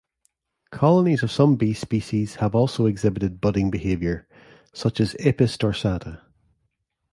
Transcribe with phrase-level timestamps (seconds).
[0.71, 4.27] Colonies of some bee species have also exhibited budding behavior,
[4.73, 6.21] such as "Apis dorsata".